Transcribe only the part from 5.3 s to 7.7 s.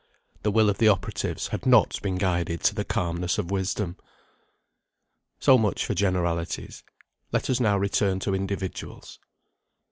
So much for generalities. Let us